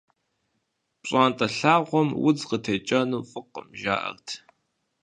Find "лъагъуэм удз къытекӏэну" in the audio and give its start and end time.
1.57-3.27